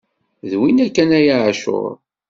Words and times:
D 0.49 0.51
winna 0.59 0.87
kan 0.95 1.09
a 1.17 1.19
ɛacur! 1.35 1.93